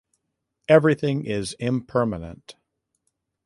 Everything 0.67 1.25
is 1.27 1.53
Impermanent. 1.59 2.55